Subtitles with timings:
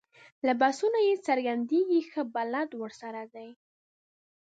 [0.45, 3.49] له بحثونو یې څرګندېږي ښه بلد ورسره دی.